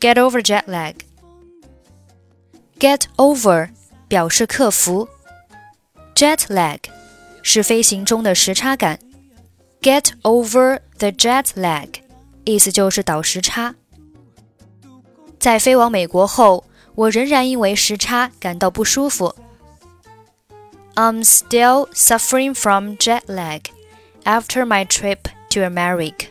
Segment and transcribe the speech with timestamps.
[0.00, 0.96] Get over jet lag.
[2.78, 3.70] Get over
[4.08, 5.08] 表示克服，
[6.14, 6.78] jet lag
[7.42, 8.98] 是飞行中的时差感。
[9.80, 11.88] Get over the jet lag，
[12.44, 13.74] 意思就是倒时差。
[15.38, 19.34] 在飞往美国后，我仍然因为时差感到不舒服。
[20.94, 23.62] I'm still suffering from jet lag
[24.24, 25.18] after my trip
[25.50, 26.26] to America。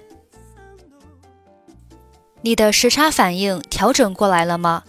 [2.42, 4.84] 你的时差反应调整过来了吗？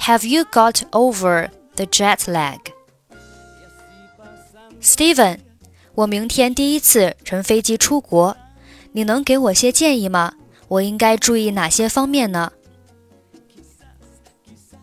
[0.00, 2.58] Have you got over the jet lag?
[4.80, 5.38] Steven
[5.95, 8.35] 我明天第一次乘飞机出国，
[8.93, 10.33] 你能给我些建议吗？
[10.67, 12.51] 我应该注意哪些方面呢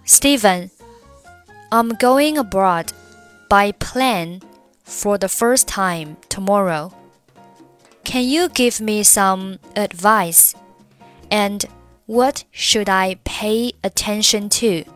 [0.07, 0.71] ？Steven,
[1.71, 2.91] I'm going abroad
[3.49, 4.41] by plane
[4.87, 6.93] for the first time tomorrow.
[8.05, 10.53] Can you give me some advice?
[11.29, 11.65] And
[12.07, 14.89] what should I pay attention to?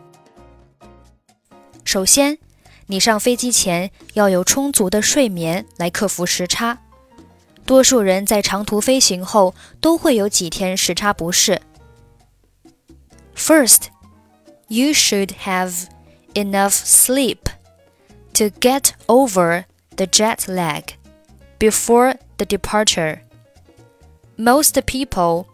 [1.83, 2.37] 首先，
[2.86, 6.78] 你上飞机前要有充足的睡眠来克服时差。
[7.64, 11.60] 多数人在长途飞行后都会有几天时差不适。
[13.36, 13.88] First,
[14.68, 15.86] you should have
[16.34, 17.38] enough sleep
[18.34, 19.64] to get over
[19.96, 20.94] the jet lag
[21.58, 23.20] before the departure.
[24.36, 25.46] Most people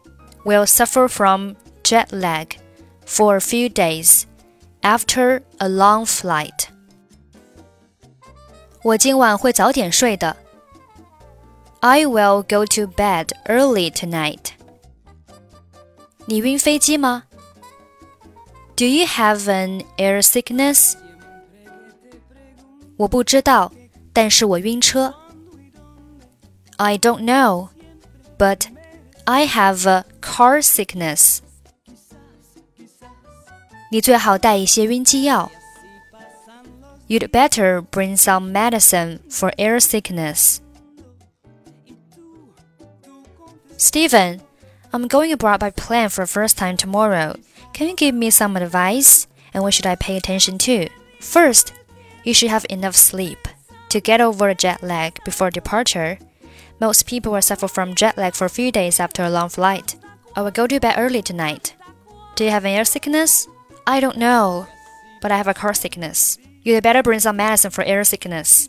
[0.45, 2.57] will suffer from jet lag
[3.05, 4.27] for a few days
[4.83, 6.70] after a long flight.
[8.83, 10.37] 我今晚会早点睡的。
[11.81, 14.53] I will go to bed early tonight.
[16.27, 17.25] 你晕飞机吗？
[18.77, 20.95] Do you have an air sickness?
[22.97, 23.73] 我不知道，
[24.13, 25.15] 但是我晕车。
[26.77, 27.69] I don't know,
[28.39, 28.67] but
[29.25, 31.39] I have a car sickness.
[33.91, 35.51] 你最好带一些晕机药。
[37.12, 40.62] You'd better bring some medicine for air sickness.
[43.76, 44.40] Steven,
[44.94, 47.36] I'm going abroad by plane for the first time tomorrow.
[47.74, 49.28] Can you give me some advice?
[49.54, 50.88] And what should I pay attention to?
[51.20, 51.74] First,
[52.24, 53.46] you should have enough sleep
[53.90, 56.18] to get over a jet lag before departure.
[56.80, 59.98] Most people will suffer from jet lag for a few days after a long flight.
[60.34, 61.76] I will go to bed early tonight.
[62.36, 63.50] Do you have an air sickness?
[63.86, 64.66] I don't know,
[65.22, 66.38] but I have a car sickness.
[66.63, 68.67] You'd better bring some medicine for air sickness.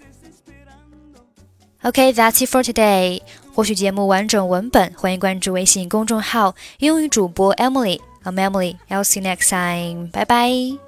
[1.84, 3.22] Okay, that's it for today.
[3.54, 8.76] 获取节目完整文本，欢迎关注微信公众号“英语主播 Emily”。I'm Emily.
[8.90, 10.12] I'll see you next time.
[10.12, 10.80] Bye bye.